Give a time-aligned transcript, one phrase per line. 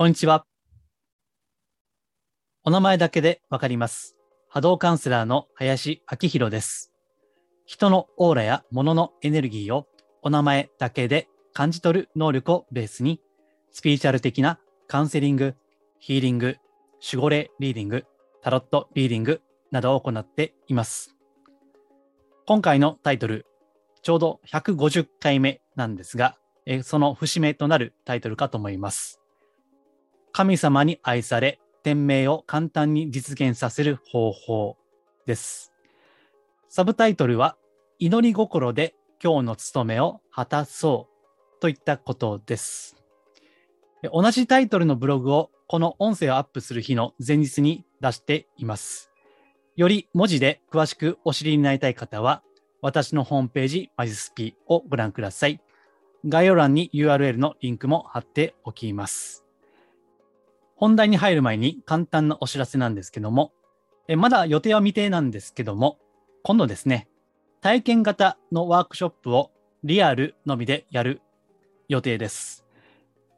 [0.00, 0.46] こんにちは。
[2.64, 4.16] お名前だけでわかります。
[4.48, 6.90] 波動カウンセラーの林明宏です。
[7.66, 9.86] 人のオーラや物のエネルギーを
[10.22, 13.20] お名前だけで感じ取る能力をベースに、
[13.72, 14.58] スピリチュアル的な
[14.88, 15.54] カウンセリング、
[15.98, 16.56] ヒーリング、
[17.06, 18.06] 守護霊リーディング、
[18.40, 21.14] タロットリーディングなどを行っています。
[22.46, 23.44] 今回のタイトル、
[24.00, 26.38] ちょうど150回目なんですが、
[26.84, 29.19] その節目となるタイトルかと思います。
[30.32, 34.76] 神様に愛され、天命を簡単に実現させる方法
[35.26, 35.72] です。
[36.68, 37.56] サブタイトルは、
[37.98, 41.08] 祈り心で今日の務めを果たそ
[41.58, 42.96] うといったことです。
[44.12, 49.10] 同じタイトルのブログをこの音声をアップする日の前日に出しています。
[49.76, 52.42] より文字で詳しくお知りになりたい方は、
[52.82, 55.60] 私のホームページ、マジスピをご覧ください。
[56.26, 59.44] 概要欄に URL のリンクも貼っておきます。
[60.80, 63.52] 本題に入る前に簡単なお知らせなんですけども、
[64.08, 65.98] えまだ予定は未定なんですけども、
[66.42, 67.06] 今度ですね、
[67.60, 69.50] 体験型のワークショップを
[69.84, 71.20] リアルのみでやる
[71.88, 72.64] 予定です。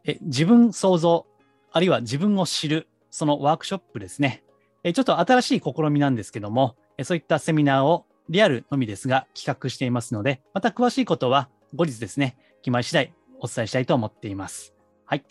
[0.04, 1.26] え自分創造、
[1.72, 4.44] あるいは自分を知る、そのワークショップですね。
[4.84, 14.71] えちょっと新しい試みなんですけども、えそういったセミナーをリアルのみですが企画していますので、また詳しいことは後日ですね、決まり次第お伝えしたいと思っています。
[15.12, 15.24] はい。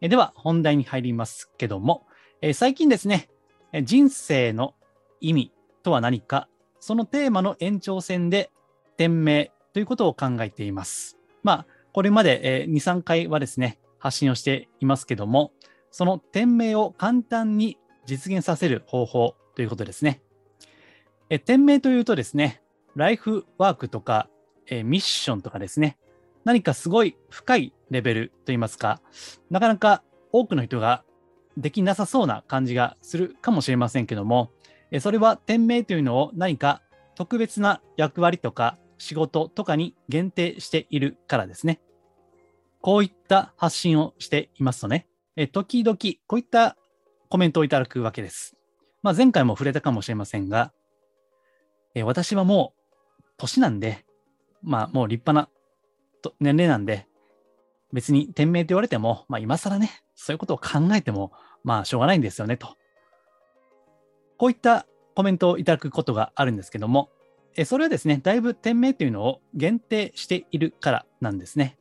[0.00, 2.06] えでは、本題に入りますけども、
[2.40, 3.28] え最近ですね、
[3.84, 4.74] 人生の
[5.20, 6.48] 意味とは何か、
[6.80, 8.50] そのテーマの延長線で、
[8.96, 11.18] 天命ということを考えています。
[11.42, 15.52] まあ、これまで、え2、3回はですね、発信をしていますけども、
[15.90, 20.22] その天命を簡単に実現させる方法ということですね。
[21.28, 22.62] え天命というとですね、
[22.94, 24.30] ライフワークとか、
[24.68, 25.98] えミッションとかですね、
[26.46, 29.02] 何かすごい深いレベルといいますか、
[29.50, 31.02] なかなか多くの人が
[31.56, 34.52] できなさそうな感じがするかもしれませんけども、
[35.00, 36.82] それは天命というのを何か
[37.16, 41.80] 特別な役割とか仕事とかに限定しているからですね。
[42.80, 45.08] こういった発信をしていますとね、
[45.50, 45.98] 時々
[46.28, 46.76] こういった
[47.28, 48.56] コメントをいただくわけです。
[49.02, 50.72] まあ、前回も触れたかもしれませんが、
[52.04, 52.72] 私はも
[53.18, 54.04] う年なんで、
[54.62, 55.48] まあもう立派な
[56.40, 57.06] 年齢なんで、
[57.92, 61.32] 別に天命と言われても、まあ今更ね、そういうことを考えても、
[61.64, 62.76] まあしょうがないんですよね、と。
[64.38, 67.10] こういったコメントをいただくことがあるんですけども、
[67.56, 71.78] えそれはですね、だいぶ天命というのを限定しているからなんですね。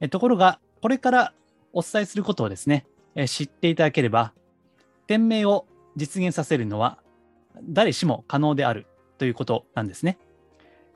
[0.00, 1.32] えところが、これから
[1.72, 4.34] お伝えすることをですね、え知っていただければ、
[5.06, 5.66] 天命を
[5.96, 6.98] 実現させるのは
[7.62, 8.86] 誰しも可能である
[9.18, 10.18] ということなんですね。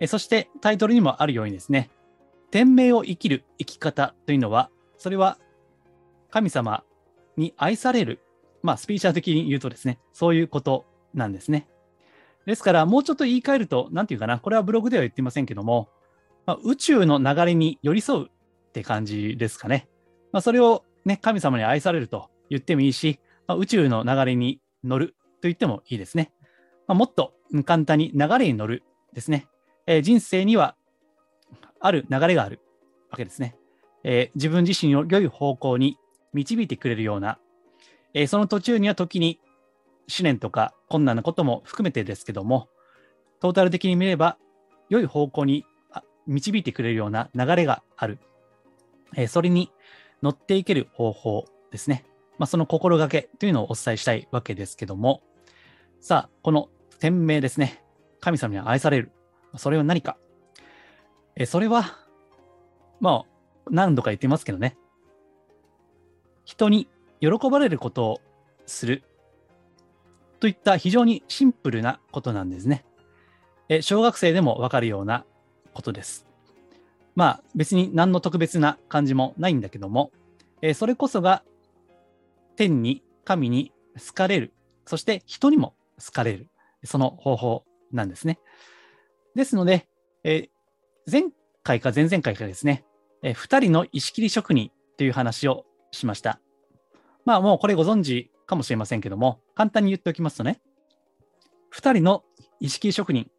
[0.01, 1.89] えそしてタイトルにもあるようにですね、
[2.51, 5.39] 天命を生きる生き方というのは、それは
[6.31, 6.85] 神様
[7.37, 8.21] に愛される、
[8.63, 11.69] まあスピリチュアル的に言うとですね、そういうことなんですね。
[12.47, 15.91] ですから、もうちょっと言い換えると、なんていうかな、これはブログでは言っていませんけども、
[16.47, 19.87] まあ、宇宙の流れに寄り添うって感じですかね。
[20.33, 26.33] まあ、それをね、神様に愛されると言ってもいいし、まあ、宇宙の流れに乗ると言ってもいいですね。
[26.87, 27.35] まあ、もっと
[27.67, 28.83] 簡単に流れに乗る
[29.13, 29.47] ですね。
[29.87, 30.75] えー人生には
[31.81, 32.61] ある流れがある
[33.11, 33.57] わけですね。
[34.05, 35.99] えー自分自身を良い方向に
[36.33, 37.39] 導いてくれるような、
[38.15, 39.41] えーその途中には時に
[40.07, 42.69] 試練とか困難なことも含めてですけども、
[43.41, 44.39] トータル的に見れば
[44.89, 45.65] 良い方向に
[46.27, 48.19] 導いてくれるような流れがある。
[49.17, 49.71] えーそれに
[50.23, 52.05] 乗っていける方法ですね。
[52.39, 55.23] まあ、その心がけというのをお伝えしたいわけですけども、
[56.01, 56.69] さあ、この
[57.01, 57.83] 天命ですね。
[58.21, 59.13] 神様に愛される。
[59.57, 60.17] それは何か。
[61.39, 61.97] えそれは、
[63.01, 64.77] まあ、何度か言ってますけどね。
[66.45, 66.89] 人に
[67.21, 68.21] 喜ばれることを
[68.67, 69.05] する。
[70.41, 72.85] といった非常にシンプルなことなんですね。
[73.69, 75.25] え小学生でもわかるような
[75.75, 76.27] ことです。
[77.15, 80.11] まあ別に何の特別な感じもないんだけども、
[80.61, 81.45] えそれこそが
[82.57, 84.53] 天に神に好かれる、
[84.87, 85.75] そして人にも
[86.05, 86.49] 好かれる、
[86.83, 88.41] その方法なんですね。
[89.37, 89.87] ですので、
[90.25, 90.49] え
[91.11, 91.25] 前
[91.63, 92.85] 回か前々回かですね、
[93.23, 96.39] え2人の石切り職人という話をしました。
[97.25, 100.61] まあもうこれご存知かもしれませんけども、簡単に言っておきますとね、
[101.75, 102.25] 2人の
[102.61, 103.31] 石切り職人、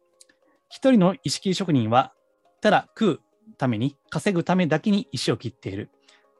[0.72, 2.12] 1人の石切り職人は、
[2.60, 3.20] ただ食う
[3.56, 5.90] ために、稼ぐためだけに石を切っている。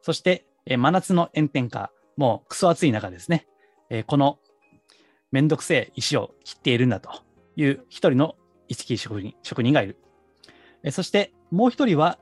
[0.02, 3.46] そして、え真夏の炎天下、もうクソ暑い中ですね、
[3.88, 4.40] えこの
[5.30, 7.10] めんどくせえ石を切っているんだと
[7.54, 8.34] いう一人の
[8.66, 9.96] 石切り職人職人がいる。
[10.90, 12.18] そしてもう一人は、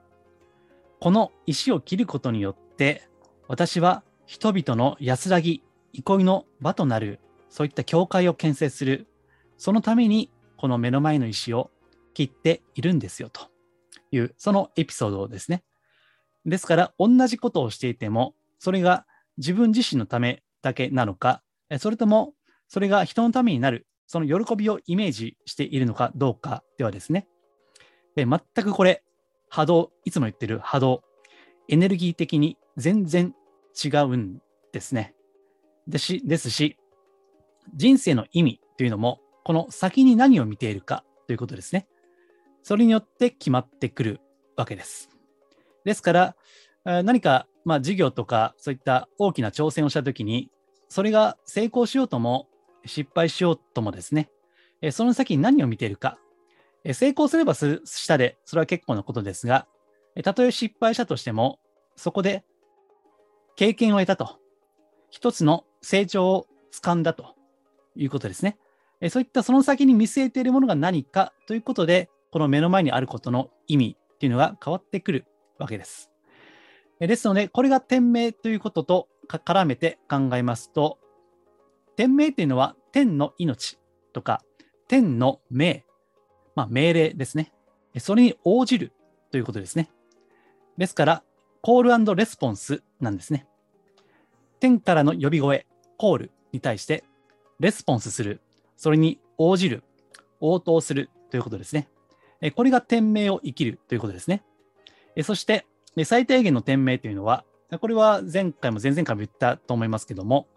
[1.00, 3.08] この石を切ることによって、
[3.46, 5.62] 私は人々の安らぎ、
[5.92, 9.06] 憩いの場となる、そういった教会を建設する、
[9.56, 11.70] そのためにこの目の前の石を
[12.14, 13.48] 切っているんですよと
[14.10, 15.62] いう、そのエピソードですね。
[16.44, 19.06] ですから、同じことをしていても、それが
[19.36, 21.42] 自分自身のためだけなのか、
[21.78, 22.34] それとも
[22.68, 27.26] それが人のためになる、その喜びをイメージしているのかどうかではですね、
[28.26, 29.02] 全くこれ、
[29.48, 31.02] 波動、いつも言ってる波動、
[31.68, 33.34] エネルギー的に全然
[33.82, 34.40] 違うん
[34.72, 35.14] ですね。
[35.86, 36.76] でしですし、
[37.74, 41.86] 人生の意味というのも、この先に何を見ているかということですね。
[42.62, 44.20] それによって決まってくる
[44.56, 45.08] わけです。
[45.84, 46.36] ですから、
[46.84, 50.50] 何か、まあ、事業とかそういった大きな挑戦をしたときに、
[50.88, 52.48] それが成功しようとも
[52.84, 54.30] 失敗しようともですね、
[54.90, 56.18] その先に何を見ているか、
[56.94, 59.66] 成功すればすしたで、それは結構なことですが、
[60.22, 61.58] たとえ失敗したとしても、
[61.96, 62.44] そこで
[63.56, 64.38] 経験を得たと、
[65.10, 67.34] 一つの成長をつかんだと
[67.96, 68.58] いうことですね。
[69.10, 75.26] そういったその先に見据えているものが何かということで、この目の前にあることの意味っていうのが変わってくる
[75.58, 76.10] わけです。
[77.00, 80.98] ですので、これが天命ということと絡めて考えますと、
[81.96, 83.78] 天命というのは天の命
[84.12, 84.42] とか
[84.88, 85.84] 天の命、
[86.58, 87.52] まあ、命令ですね。
[88.00, 88.92] それに応じる
[89.30, 89.88] ということですね。
[90.76, 91.22] ですから、
[91.62, 93.46] コールレスポンスなんですね。
[94.58, 95.68] 天からの呼び声、
[95.98, 97.04] コールに対して
[97.60, 98.40] レスポンスする、
[98.76, 99.84] それに応じる、
[100.40, 101.88] 応答するということですね。
[102.56, 104.42] これが天命を生きるということですね。
[105.22, 105.64] そして、
[106.04, 107.44] 最低限の天命というのは、
[107.80, 110.48] これは前回も前々回も言ったと思いますけども、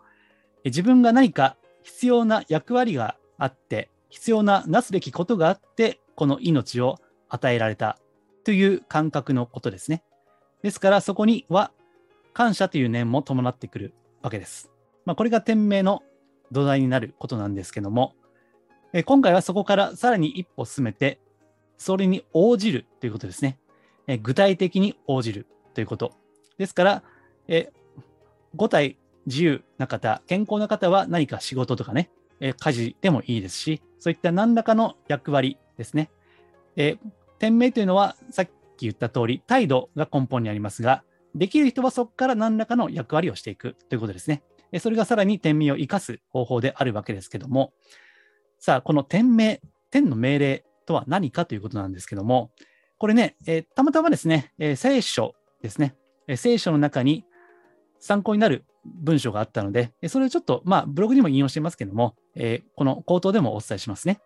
[0.65, 6.99] 自分が何か必要な役割があって、必要ななすべきことがあって、この命を
[7.29, 7.97] 与えられた
[8.43, 10.03] という感覚のことですね。
[10.61, 11.71] ですから、そこには
[12.33, 14.69] 感謝という念も伴ってくるわけです。
[15.05, 16.03] まあ、これが天命の
[16.51, 18.13] 土台になることなんですけども、
[18.93, 21.19] え今回はそこからさらに一歩進めて、
[21.77, 23.57] それに応じるということですね。
[24.07, 26.11] え具体的に応じるということ。
[26.57, 27.03] ですから、
[27.47, 27.71] え
[28.57, 32.11] 5体自由な方、健康な方は何か仕事とかね、
[32.41, 36.09] え家事でもいいですし、そういった何らかの役割ですね。
[36.75, 36.97] え
[37.37, 38.45] 天命というのは、さっ
[38.77, 41.03] き言った通り、態度が根本にありますが、
[41.35, 44.41] できる人はそこから何らかの役割をしていくということですね。
[44.79, 47.73] それがさらに天命を生かす方法であるわけですけども、
[48.59, 49.61] さあ、この天命、
[49.91, 52.51] 天の命令とは何かということなんですけども、
[52.97, 55.95] これね、えー、たまたまですね、えー、聖書ですね、
[56.27, 57.25] えー、聖書の中に
[57.99, 64.19] 参考になる文章があったので、それをちょっと、まあ、ブログにも引用していますけども、えこの口頭でもお伝えしますね。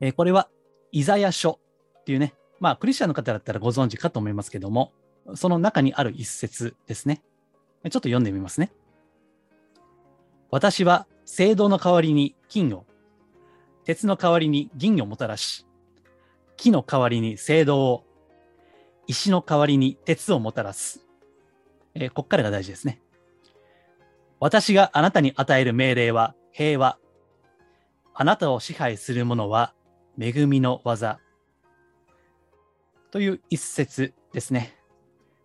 [0.00, 0.48] えこれは、
[0.92, 1.60] イザヤ書
[2.00, 4.92] っていうね、まあ、クリスチャンの方だったらご存知かと思いますけども、
[5.34, 7.22] その中にある一節ですね。
[7.82, 8.72] ちょっと読んでみますね。
[10.50, 12.86] 私は青銅の代わりに金を、
[13.84, 15.66] 鉄の代わりに銀をもたらし、
[16.56, 18.04] 木の代わりに青銅を、
[19.06, 21.06] 石の代わりに鉄をもたらす。
[21.94, 23.00] えー、こっからが大事ですね。
[24.38, 26.98] 私があなたに与える命令は平和。
[28.14, 29.74] あなたを支配するものは
[30.18, 31.20] 恵みの技。
[33.10, 34.76] という一節ですね。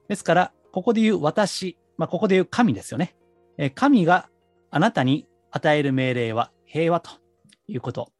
[0.07, 3.15] ですから、ここで言う私、まあ、ここで言う神ですよね。
[3.57, 4.29] え神が
[4.71, 7.11] あなたに与える命令は平和と
[7.67, 8.11] いうこと。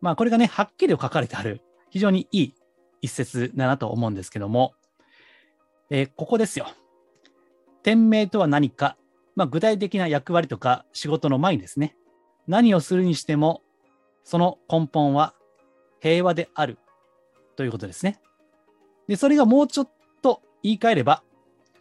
[0.00, 2.54] まあ、これがね、はっきり書かれてある、非常にいい
[3.02, 4.74] 一節だなと思うんですけども、
[5.90, 6.66] えー、ここですよ。
[7.82, 8.96] 天命とは何か、
[9.38, 11.94] まあ、具体的な役割とか仕事の前にですね、
[12.48, 13.62] 何をするにしても、
[14.24, 15.32] その根本は
[16.00, 16.76] 平和である
[17.54, 18.20] ということですね。
[19.06, 19.90] で、それがもうちょっ
[20.22, 21.22] と言い換えれば、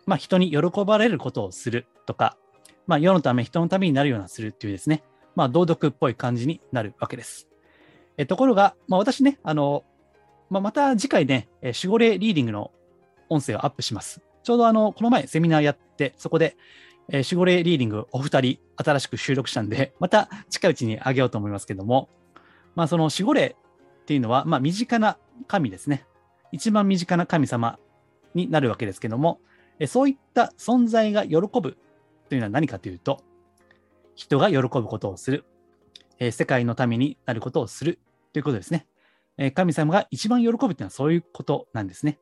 [0.06, 2.38] まあ、人に喜ばれることをするとか、
[2.86, 5.02] まあ、世のため、人のためになるようなするっていうですね、
[5.36, 7.48] まあ、道徳っぽい感じになるわけです。
[8.18, 9.84] えところが、まあ、私ね、あの、
[10.52, 12.70] まあ、また次回ね、守護霊リーディングの
[13.30, 14.22] 音声をアップします。
[14.44, 16.56] ちょうどあの、この前セミナーやって、そこで、
[17.10, 22.10] え守護霊リーディングお二人新しく収録したんで、 また近いうちにあげようと思いますけども、
[22.76, 23.56] まあ、その守護霊
[24.02, 26.06] っていうのは、まあ、身近な神ですね。
[26.52, 27.80] 一番身近な神様
[28.34, 29.40] になるわけですけども、
[29.80, 31.78] えそういった存在が喜ぶ
[32.30, 33.24] というのは何かというと、
[34.16, 35.46] 人が喜ぶことをする、
[36.20, 38.00] え世界のためになることをする
[38.34, 38.88] ということですね。
[39.38, 42.20] え神様が一番喜ぶというのはそういうことなんですね。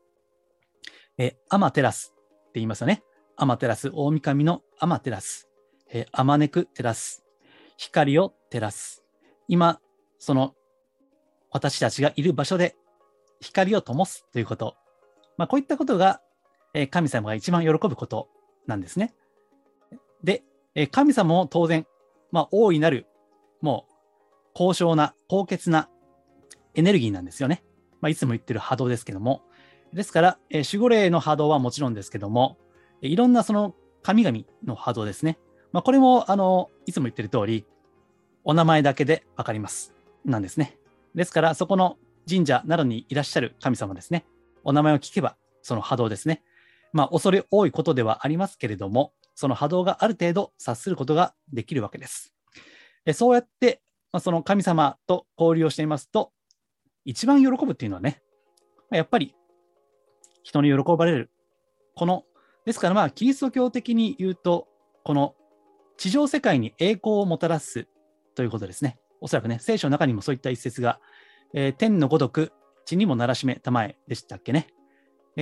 [1.18, 3.04] えアマテラスって言いますよね。
[3.38, 5.50] アマテラス、大神のアマテラス、
[5.92, 7.24] えアマネクテラス、
[7.78, 9.04] 光を照らす。
[9.48, 9.80] 今、
[10.20, 10.56] その
[11.52, 12.76] 私たちがいる場所で
[13.42, 14.76] 光を灯すということ。
[15.38, 16.22] まあ、こういったことが、
[16.74, 18.30] え神様が一番喜ぶこと
[18.68, 19.14] なんですね。
[20.24, 21.86] で、え神様も当然、
[22.32, 23.06] まあ、大いなる、
[23.62, 23.94] もう、
[24.54, 25.90] 高尚な、高潔な
[26.74, 27.64] エネルギーなんですよね。
[28.02, 29.42] まあ、いつも言ってる波動ですけども。
[29.94, 32.58] ですから、え守護霊の波動はもちろんですけども、
[33.02, 35.38] いろんなその神々の波動ですね。
[35.72, 37.66] まあ、これも、あの、いつも言ってる通り、
[38.44, 39.94] お名前だけでわかります。
[40.24, 40.78] なんですね。
[41.16, 41.98] ですから、そこの
[42.30, 44.26] 神社などにいらっしゃる神様ですね。
[44.64, 46.44] お名前を聞けば、その波動ですね。
[46.94, 52.34] まあ、恐れ多いことではありますけれども、その波動がある程度察することができるわけです。
[53.14, 56.32] そうやって、まあ、その神様と交流をしていますと、
[57.04, 58.22] 一番喜ぶっていうのはね、
[58.92, 59.36] やっぱり
[60.44, 61.32] 人に喜ばれる。
[61.96, 62.24] この、
[62.66, 64.68] ですからまあ、キリスト教的に言うと、
[65.04, 65.36] この
[65.98, 67.88] 地上世界に栄光をもたらす
[68.34, 68.98] ということですね。
[69.22, 71.00] おそらくね、聖書の中にもそういった一節が、
[71.54, 72.52] えー、天のごとく
[72.86, 74.68] 地にもならしめたまえでしたっけね。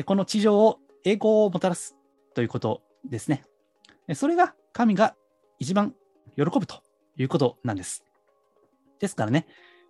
[0.06, 1.96] この地上を栄光をもたらす
[2.34, 3.44] ということですね。
[4.16, 5.16] それが神が
[5.60, 5.94] 一番
[6.36, 6.82] 喜ぶと
[7.18, 8.04] いうことなんです。
[9.00, 9.46] ですからね、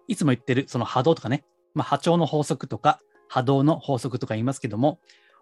[0.07, 4.99] いつも言ってるその波動とかね、まあ、波長の法則とか波動の法則とか言いますけども、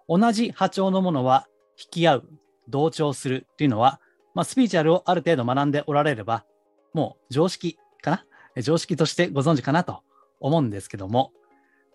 [0.07, 1.47] 同じ波長のものは
[1.81, 2.29] 引き合う、
[2.67, 3.99] 同調するというのは、
[4.33, 6.45] まあ、スピーチュアルをある程度学んでおられれば、
[6.93, 8.11] もう常識か
[8.55, 8.61] な？
[8.61, 10.03] 常識としてご存知かなと
[10.39, 11.31] 思うんですけども、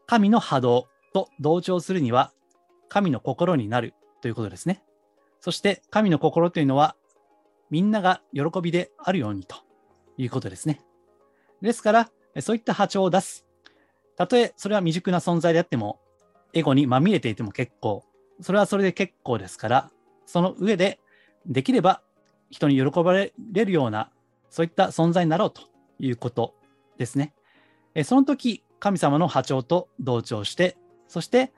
[0.07, 2.33] 神の波動と同調するには、
[2.88, 4.83] 神の心になるということですね。
[5.40, 6.97] そして神の心というのは、
[7.69, 9.57] みんなが喜びであるようにと
[10.16, 10.81] いうことですね。
[11.61, 13.45] ですから、そういった波長を出す。
[14.16, 16.00] たとえそれは未熟な存在であっても、
[16.55, 18.05] エゴにまみれていても結構、
[18.40, 19.90] それはそれで結構ですから、
[20.26, 21.00] その上で、
[21.47, 22.02] できれば
[22.50, 24.11] 人に喜ばれるような、
[24.50, 25.62] そういった存在になろうと
[25.99, 26.55] いうこと
[26.99, 27.33] ですね。
[27.95, 30.76] えその時、神様の波長と同調して、
[31.09, 31.52] そして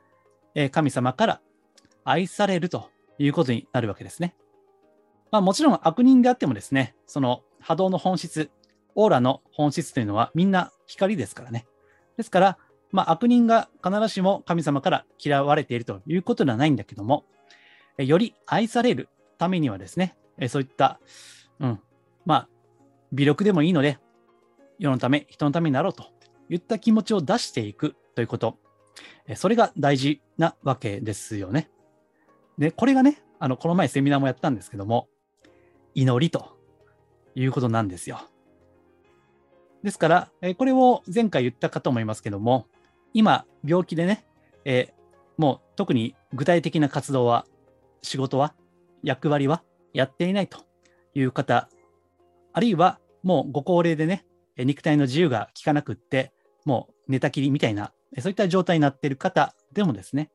[0.54, 1.40] え神様から
[2.04, 4.34] 愛されるということになるわけですね。
[5.30, 8.50] まあ、もちろん悪人であってもですね、その波動の本質、
[8.94, 11.66] オーラの本質というのはみんな光ですからね。
[12.16, 12.58] ですから、
[12.90, 17.24] まあ、悪人が必ずしも神様から嫌われているということではないんだけども、
[17.98, 20.16] より愛されるためにはですね、
[20.48, 21.00] そういった、
[21.60, 21.80] うん、
[22.24, 22.48] まあ、
[23.12, 23.98] 微力でもいいので、
[24.78, 26.06] 世のため、人のためになろうと
[26.48, 28.58] いった気持ちを出していくということ、
[29.34, 31.70] それが大事なわけですよね。
[32.56, 35.08] で、これがね、あの、この前セミナーもやったんですけども、
[35.94, 36.56] 祈りと
[37.34, 38.20] いうことなんですよ。
[39.82, 42.66] ですから、これを前回言ったかと思いますけども、
[43.18, 44.24] 今、病気でね、
[44.64, 44.94] え
[45.38, 47.46] もう特に具体的な活動は、
[48.00, 48.54] 仕事は、
[49.02, 50.60] 役割はやっていないと
[51.14, 51.68] いう方、
[52.52, 54.24] あるいはもうご高齢でね、
[54.56, 56.32] 肉体の自由が効かなくって、
[56.64, 60.30] もう寝たきりみたいな、そういった状態になっている方でもですね、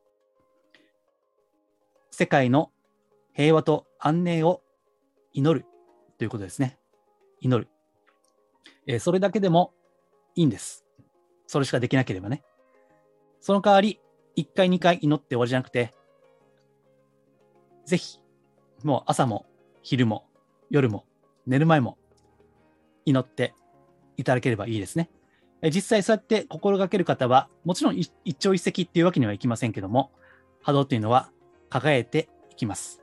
[2.11, 2.69] 世界の
[3.31, 4.61] 平和と安寧を
[5.31, 5.65] 祈る
[6.17, 6.77] ということですね。
[7.39, 7.69] 祈る。
[8.87, 9.71] えー、それだけでも
[10.35, 10.83] いいんです。
[11.47, 12.43] それしかできなければね。
[13.43, 13.99] その代わり、
[14.37, 15.93] 1回、2回祈って終わりじゃなくて、
[17.85, 18.21] ぜひ、
[18.85, 19.45] もう朝も
[19.81, 20.25] 昼も
[20.69, 21.05] 夜も
[21.45, 21.97] 寝る前も
[23.03, 23.53] 祈って
[24.15, 25.09] いただければいいですね。
[25.63, 30.13] 実際そうやって心がける方は、もちろん一朝一夕っていうわけにはいきませんけども、
[30.61, 31.29] 波動っていうのは
[31.69, 33.01] 輝いていきます。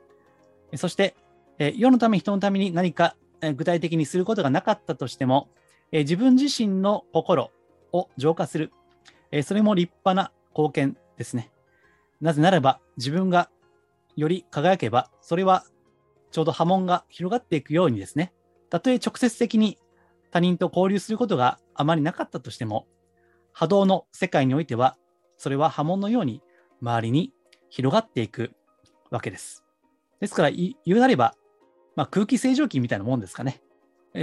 [0.77, 1.17] そして、
[1.59, 3.15] 世のため人のために何か
[3.57, 5.51] 具体的にすることがなかったとしても、
[5.93, 7.51] 自分自身の心
[7.93, 8.73] を浄化する、
[9.33, 11.51] えそれも立派な貢献ですね。
[12.21, 13.51] なぜならば自分が
[14.17, 15.65] より輝けば、それは
[16.31, 18.33] ちょうど波紋が広がっていくようにですね、
[18.69, 19.79] たとえ直接的に
[20.31, 22.87] 他人と交流することがあまりなかったとしても、
[23.53, 24.97] 波動の世界においては、
[25.37, 26.43] それは波紋のように
[26.81, 27.33] 周りに
[27.69, 28.53] 広がっていく
[29.11, 29.65] わけです。
[30.21, 31.35] ですから、言うなれば、
[31.97, 33.61] まあ、空気清浄機みたいなもんですかね。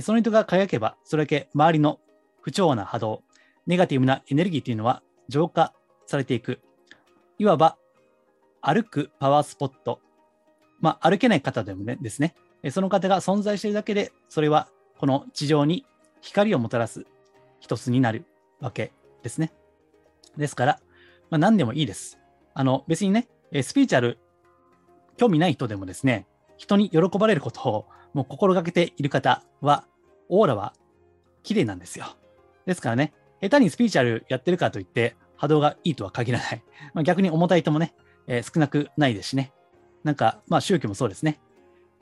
[0.01, 1.99] その人が輝けば、それだけ周りの
[2.41, 3.23] 不調和な波動、
[3.67, 5.73] ネガティブなエネルギーというのは浄化
[6.05, 6.61] されていく。
[7.37, 7.77] いわば、
[8.61, 9.99] 歩くパワースポット。
[10.79, 12.33] まあ、歩けない方でもね、ですね。
[12.71, 15.85] その方が存在しているだけで、それはこの地上に
[16.21, 17.05] 光をもたらす
[17.59, 18.25] 一つになる
[18.59, 19.51] わけですね。
[20.37, 20.79] ですから、
[21.29, 22.19] まあ、何でもいいです。
[22.53, 23.27] あの、別にね、
[23.61, 24.17] スピーチャル、
[25.17, 26.25] 興味ない人でもですね、
[26.57, 29.85] 人に喜ばれることをもう心がけている方は、
[30.29, 30.73] オーラは
[31.43, 32.05] 綺麗なんですよ。
[32.65, 36.63] ですからね、下手にスピーチャルやってるからといって、波動がいいとは限らない。
[36.93, 37.93] まあ、逆に重たい人もね、
[38.27, 39.53] えー、少なくないですしね。
[40.03, 41.39] なんか、まあ宗教もそうですね。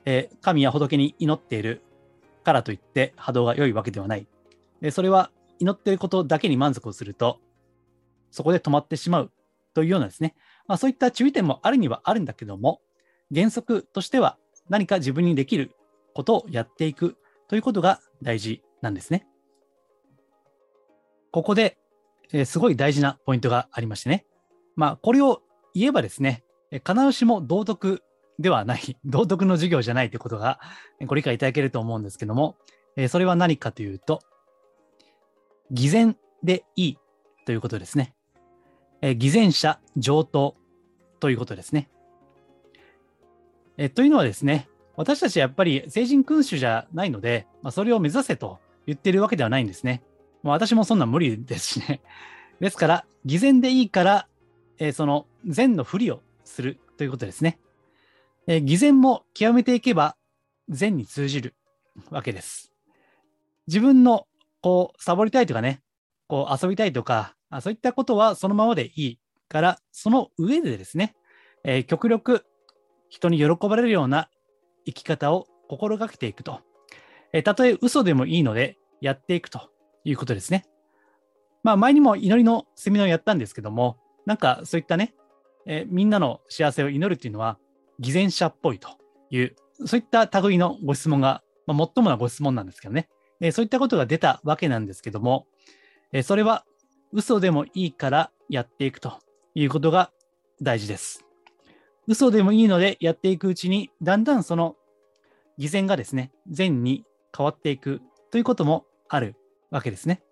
[0.04, 1.82] えー、神や仏に祈っている
[2.44, 4.26] からといって波動が良いわけではない。
[4.80, 7.40] でそれは祈っていることだけに満足をすると、
[8.30, 9.32] そこで止まってしまう
[9.74, 10.34] というようなですね、
[10.68, 12.80] まあ、そういった注意点もあるにはあるんだけども、
[13.34, 14.38] 原則としては
[14.68, 15.72] 何か自分にできる
[16.14, 17.16] ことをやっていく
[17.48, 19.26] ということが大事なんですね。
[21.36, 21.76] ここで、
[22.32, 24.24] え、すごい大事なポイントがありましてね。
[24.74, 25.42] まあ、これを
[25.74, 28.02] 言えばですね、必ずしも道徳
[28.38, 30.60] ではない、 道徳の授業じゃないということが
[31.04, 32.56] ご理解いただけると思うんですけども、
[32.96, 34.22] え、それは何かというと、
[35.70, 36.98] 偽善でいい
[37.44, 38.14] ということですね。
[39.02, 40.56] え、偽善者上等
[41.20, 41.90] ということですね。
[43.76, 50.02] え、というのはですね、私たちはやっぱり成人君主じゃないので、まあ、それを目指せと言ってるわけではないんですね。
[50.42, 52.00] まあ、私もそんな無理ですしね。
[52.60, 54.28] ですから、偽善でいいから、
[54.78, 57.58] えー、その善のふりをするということですね。
[58.46, 60.16] えー、偽善も極めていけば
[60.68, 61.54] 善に通じる
[62.10, 62.72] わけです。
[63.66, 64.26] 自分の
[64.60, 65.82] こうサボりたいとかね、
[66.28, 71.14] こう遊びたいとか、そういったことはそのままでいいから、その上でですね、
[71.64, 72.44] えー、極力
[73.08, 74.30] 人に喜ばれるような
[74.84, 76.60] 生き方を心がけていくと。
[77.32, 79.70] えー、たとえ嘘でもいいのでやっていくと
[80.06, 80.64] いうことですね。
[81.62, 85.14] まあ前にも祈りのセミナーをやったんですけども、なんかそういったね、
[85.66, 87.58] えー、みんなの幸せを祈るっていうのは
[87.98, 88.88] 偽善者っぽいと
[89.30, 93.08] いう、そういった類のご質問が、まあ、最もなご質問なんですけどね、
[93.40, 95.46] えー、そういったことが出たわけなんですけども、
[96.12, 96.64] えー、それは
[97.12, 99.18] 嘘でもいいからやっていくと
[99.54, 100.12] いうことが
[100.62, 101.24] 大事です。
[102.06, 104.76] 嘘でもいいのでやっていくうちに、だんだんその
[105.58, 107.04] 偽善がですね、善に
[107.36, 109.34] 変わっていくということもある
[109.70, 110.22] わけですね。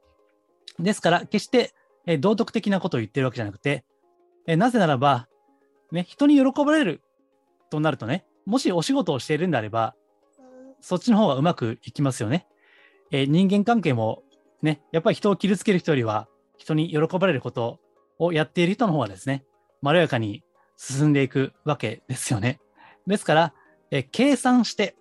[0.79, 1.75] ですから、決して、
[2.07, 3.85] え道徳的なことを言ってるわけじゃなくて、
[4.47, 5.29] えなぜならば、
[5.93, 7.01] ね、人に喜ばれる
[7.71, 9.95] となるとね、もしお仕事をしているんであれば、
[10.81, 12.47] そっちの方がうまくいきますよね。
[13.11, 14.23] え人間関係も
[14.61, 17.81] ね、やっぱり人を傷つける人よりは、人に喜ばれること
[18.19, 19.45] をやっている人の方がですね、
[19.83, 20.43] まろやかに
[20.77, 22.61] 進んでいくわけですよね。
[23.07, 23.55] ですから、
[23.91, 24.97] え計算して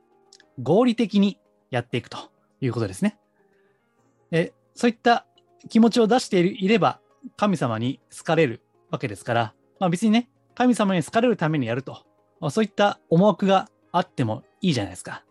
[0.62, 2.18] 合理的にやっていくと
[2.62, 3.18] いうことですね。
[4.34, 5.25] えそういった
[5.70, 7.00] 気持ちを出していれば、
[7.38, 12.04] 神様に好かれるわけですから、まあ、別にね、神様に好かれるためにやると、
[12.50, 15.24] そういった思惑があってもいいじゃないですか。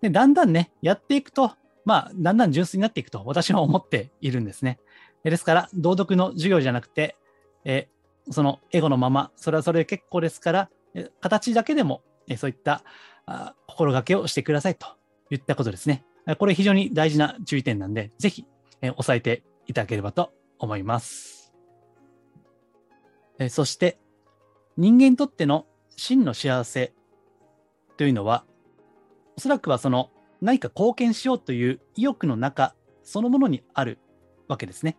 [0.00, 1.52] で、だんだんね、やっていくと、
[1.84, 4.80] まあ、だんだん純粋になっていくと私は思っているんですね。
[5.22, 7.16] ですから、道徳の授業じゃなくて、
[7.64, 7.88] え
[8.30, 10.70] そのエゴのまま、それはそれで結構ですから、
[11.20, 12.02] 形だけでも、
[12.36, 12.82] そういった
[13.66, 14.86] 心がけをしてくださいと
[15.30, 16.04] いったことですね。
[16.38, 18.46] これ非常に大事な注意点なんで、ぜひ、
[18.80, 21.52] え押さえていただければと思います。
[23.38, 23.98] えそして、
[24.76, 26.92] 人間にとっての真の幸せ
[27.96, 28.44] というのは、
[29.36, 33.98] おそらくはその何か貢献しようという意欲の中そのものにある
[34.48, 34.96] わけですね。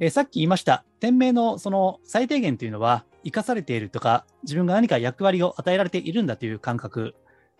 [0.00, 7.14] えさっき言いました、天命のその最低限というのは、生かされているとか、自分が何か役割を与えられているんだという感覚、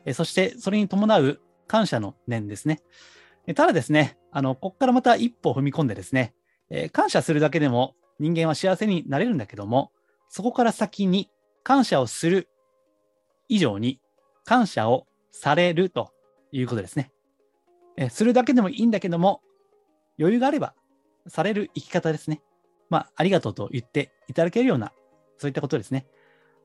[0.05, 2.81] えそしてそれに伴う感謝の念ですね。
[3.55, 6.35] ただですね、あの、ここからまた一歩踏み込んでですね、
[6.71, 9.93] え感謝するだけでも人間は幸せになれるんだけども、
[10.29, 11.31] そこから先に
[11.63, 12.49] 感謝をする
[13.49, 14.01] 以上に
[14.45, 16.13] 感謝をされると
[16.51, 17.13] いうことですね。
[17.97, 19.41] えするだけでもいいんだけども、
[20.19, 20.75] 余裕があれば
[21.27, 22.43] される生き方ですね。
[22.91, 24.93] まあ、ありがとうと言っていただけるような、
[25.37, 26.07] そういったことですね。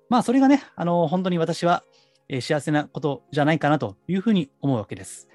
[0.10, 1.84] まあ、それがね、あの、本当に私は、
[2.30, 5.30] え幸せなことじゃないかなというふうに思うわけです。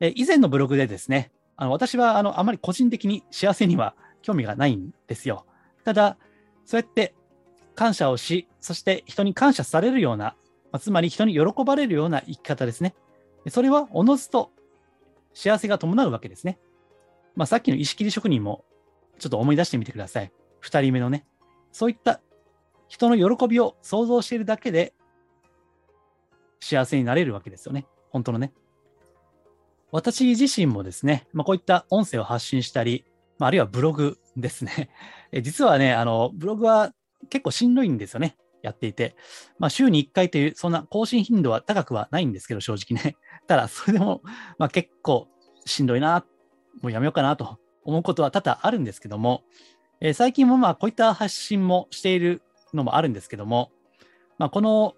[0.00, 5.46] え以前のブログでですね、あの私はあのあまり個人的に幸せには興味がないんですよ。
[5.84, 6.16] ただ、
[6.64, 7.14] そうやって
[7.74, 10.36] 感謝をし、そして人に感謝されるような、
[10.70, 12.94] まあ、つまり人に喜ばれるような生き方ですね。
[13.48, 14.50] それはおのずと
[15.34, 16.58] 幸せが伴うわけですね。
[17.34, 18.64] まあ、さっきの石切り職人も
[19.18, 20.32] ちょっと思い出してみてください。
[20.60, 21.26] 二人目のね。
[21.72, 22.20] そういった
[22.88, 24.92] 人の喜びを想像しているだけで
[26.62, 27.86] 幸せになれるわけですよね。
[28.10, 28.52] 本当のね。
[29.90, 33.04] 私自身もですね、まあ、こういった音声を発信したり、
[33.38, 34.88] まあ、あるいはブログですね。
[35.32, 36.94] え実はね、あの、ブログは
[37.28, 38.36] 結構しんどいんですよね。
[38.62, 39.16] やっていて。
[39.58, 43.16] まあ、週に1回という、そんな更新頻度は高くはないんですけど、正直ね。
[43.48, 44.22] ただ、それでも、
[44.56, 45.26] まあ、結構
[45.66, 46.24] しんどいな、
[46.80, 49.42] もうやめようかなと思うことは多々あるんですけども、
[50.00, 53.72] え、最近もまあこういった発信もしているのもあるんですけども、
[54.38, 54.94] まあ、この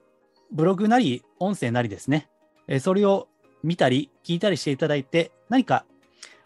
[0.54, 2.28] ブログなり音声なりですね、
[2.68, 3.28] え、それを
[3.64, 5.84] 見たり聞いたりしていただいて、何か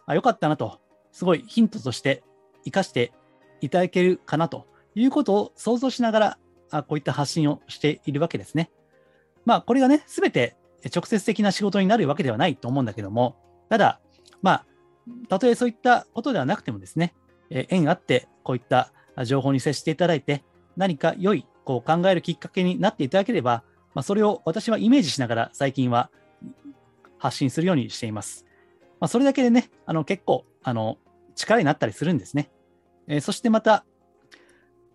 [0.08, 0.80] 良かったなと、
[1.12, 2.22] すごいヒントとして
[2.60, 3.12] 活かして
[3.60, 6.38] いただけるかなということを想像しながら、
[6.70, 8.70] あこういった発信をしているわけですね。
[9.44, 10.56] まあ、これがね、すべて
[10.94, 13.36] 直接的な仕事になるわけではないと思うんだけども、
[13.68, 14.00] ただ、
[14.40, 14.66] まあ、
[15.28, 17.14] たとえそういったことではなくてもですね、
[17.50, 18.92] え縁あってこういった
[19.24, 20.44] 情報に接していただいて、
[20.76, 26.10] 何か良いこう考えるきっかけになっていただければ、まあ、それを私はイメージしながら最近は
[27.18, 28.46] 発信するようにしています。
[29.00, 30.98] まあ、それだけでね、あの結構あの
[31.34, 32.50] 力になったりするんですね。
[33.06, 33.84] えー、そしてまた、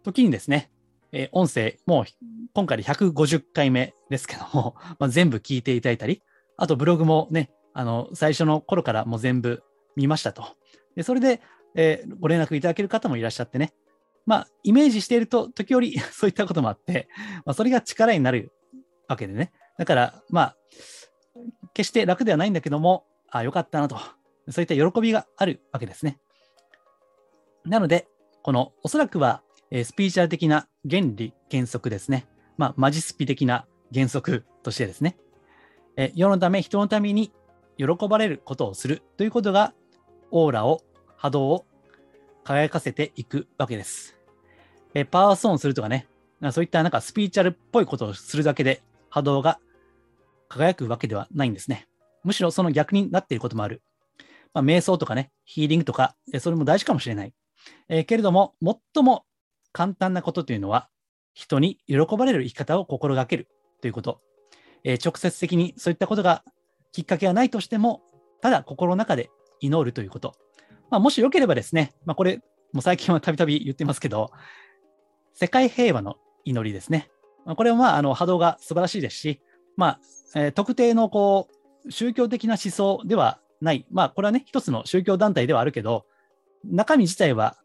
[0.03, 0.69] 時にですね、
[1.12, 2.06] えー、音声、もう
[2.53, 6.21] 今回で150回目ですけども、 まあ、全部聞いていただいたり、
[6.58, 9.63] あとブログもね、あの最初の頃からもう全部
[9.95, 10.45] 見ましたと。
[10.95, 11.41] でそれで、
[11.75, 13.73] えー、ご連絡いただける方もいらっしゃってね、
[14.25, 17.08] まあ、イメージしていると、時折 そういったこともあって、
[17.45, 18.51] まあ、それが力になる
[19.13, 19.52] わけでね。
[19.78, 20.58] だから、まあ、
[21.73, 23.97] 決して楽ではないんだけども、ああ、よかったなと。
[24.49, 26.19] そういった喜びがあるわけですね。
[27.65, 28.08] なので、
[28.43, 32.28] このおそらくは、え、スピーチャル的な原理、原則ですね。
[32.58, 35.17] まあ、マジスピ的な原則としてですね。
[35.95, 37.32] え、世のため、人のために
[37.78, 39.73] 喜ばれることをするということが、
[40.32, 40.82] オーラを、
[41.15, 41.65] 波動を
[42.43, 44.17] 輝かせていくわけです。
[44.93, 46.08] え、パワーストーンするとかね、
[46.52, 49.60] そういったなんかスピーチャルっぽいことをするだけで波動が
[50.49, 51.88] 輝くわけではないんですね。
[52.23, 53.84] むしろその逆になっていることもある。
[54.56, 57.34] まあ、瞑想とかね、ヒーリングとか、それも大事かもしれない。
[57.89, 59.23] えー、けれども、最も
[59.71, 60.89] 簡単なことというのは、
[61.36, 63.47] 人に喜ばれる生き方を心がける
[63.82, 64.19] ということ。
[64.84, 66.43] えー、直接的にそういったことが
[66.91, 68.02] きっかけがないとしても、
[68.41, 70.34] ただ心の中で祈るということ。
[70.89, 72.38] まあ、もしよければですね、まあ、これ、
[72.71, 74.32] もう最近はたびたび言ってますけど、
[75.36, 77.12] 世界平和の祈りですね。
[77.45, 79.41] これはまああの波動が素晴らしいですし、
[79.75, 79.99] まあ
[80.36, 81.47] えー、特定のこ
[81.86, 86.06] う宗教的な思想ではない、まあ、これはね、一つの宗教団体ではあるけど、
[86.65, 87.58] 中身自体は、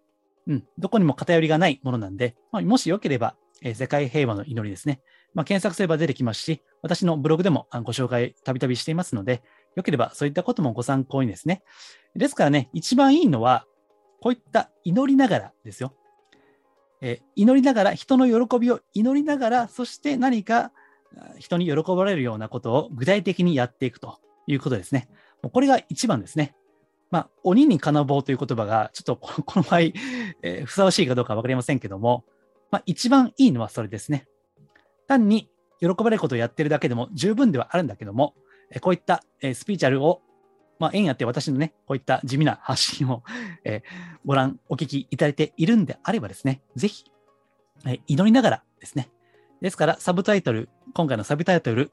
[0.47, 5.01] うん、どこにも偏りがないものなんで、まあ、もしよければ、えー、世界平和の祈りですね。
[5.35, 9.43] まあ、検索すれば出てきますし、私のブログでもご紹介たびたびしていますので、
[9.77, 11.63] よければそういったこともご参考にですね。
[12.17, 13.67] ですからね、一番いいのは、
[14.21, 15.95] こういった祈りながらですよ。
[17.01, 20.73] え、祈りながら、人の喜びを祈りながら、そして何か
[21.39, 25.09] 人に喜ばれるようなことを具体的にやっていくということですね。
[25.43, 26.55] これが一番ですね。
[27.11, 32.25] まあ、鬼に金棒という言葉が、ちょっと この場合、えー、ふさわしいかどうか分かりませんけども、
[32.71, 34.27] まあ、一番いいのはそれですね。
[35.07, 38.35] 単に喜ばれることをやってるだけでも十分ではあるんだけども、
[38.83, 40.21] こういった、スピーチャルを、
[40.79, 43.23] まあ、縁あって私のね、こういった地味な発信を、
[43.65, 43.83] え
[44.25, 47.05] ご覧、お聞きいただいているんであればですね、ぜひ、
[47.87, 49.11] え祈りながらですね。
[49.61, 51.93] ですから、サブタイトル、今回のサブタイトル、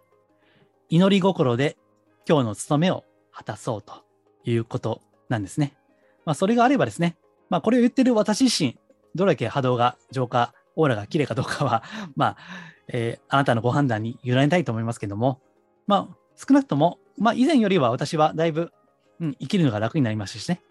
[0.89, 1.77] 祈り心で
[2.27, 4.03] 今日の務めを果たそうと
[4.43, 5.75] いうことなんですね。
[6.25, 7.17] まあ、それがあればですね、
[7.49, 8.77] まあ、これを言ってる私自身、
[9.15, 11.83] どれだけ波動が浄化、オーラが綺麗かどうかは、
[12.15, 12.37] まあ、
[12.87, 15.41] えー、あなたのご判断に委ねたいと思いますけども、
[15.87, 18.71] まあ、少なくとも、まあ、以前よりは私はだいぶ、
[19.19, 20.61] うん、生きるのが楽になりましたしね、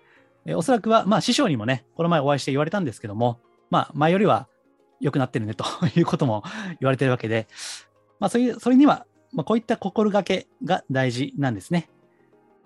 [0.47, 4.49] え、おそらくは、まあ、師匠にもね、この前お会いして言われたんですけども、まあ、前よりは
[5.01, 5.65] 良くなってるねと
[5.97, 6.43] いうことも
[6.81, 7.49] 言われてるわけで、
[8.21, 11.89] まあ、そういう、それには、まあ、こういった心がけが大事なんですね。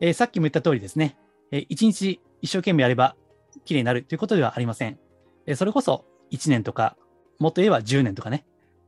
[0.00, 1.16] えー、さっきも言った通りですね、
[1.50, 3.16] えー、一日一生懸命やれば
[3.64, 4.98] 綺麗になるということではありません。
[5.46, 6.96] えー、それこそ1年とか、
[7.38, 8.44] もっと言えば10年とかね、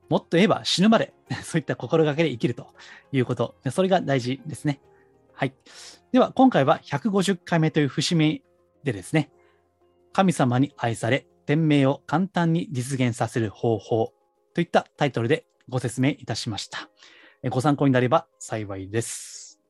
[0.09, 2.69] もっと言えば死ぬまで そういった心がけで生きると
[3.12, 4.81] いうこと、それが大事ですね。
[5.33, 5.55] はい。
[6.12, 8.43] では、今回は150回目という節目
[8.83, 9.31] でですね、
[10.12, 14.12] 神様に愛され、天命を簡単に実現させる方法
[14.55, 16.88] といったタイトルでご説明いたしました。
[17.49, 19.61] ご参考になれば幸いです。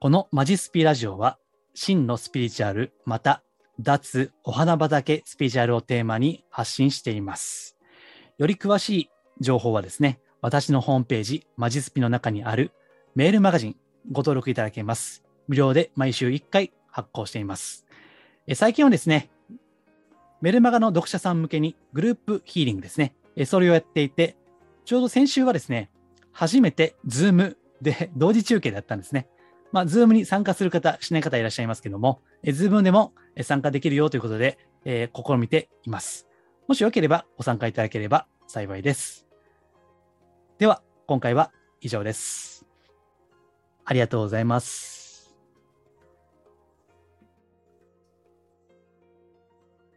[0.00, 1.38] このマジスピラジオは、
[1.74, 3.42] 真のスピリチュアル、また
[3.78, 7.76] 脱お花畑スピリチュアルをテーマに発信しています。
[8.38, 9.10] より詳しい
[9.40, 12.72] 情報はですね、私のホームページ、マジスピの中にある
[13.14, 13.76] メールマガジン
[14.12, 15.22] ご登録いただけます。
[15.48, 17.86] 無料で毎週1回発行しています。
[18.46, 19.30] え最近はですね、
[20.40, 24.36] メルマガの読者さん向けにグループヒーリングですね、えそれをやっていて、
[24.84, 25.90] ちょうど先週はですね、
[26.32, 29.28] 初めて Zoom で同時中継だったんですね。
[29.72, 36.26] まあ、Zoom に参加する方、しない方いらっしゃいますけども、え Zoom でも参加できるよということで、えー、試みています。
[36.66, 39.29] もしよければご参加いただければ幸いです。
[40.60, 42.66] では、今回は以上です。
[43.86, 44.99] ありがとうございます。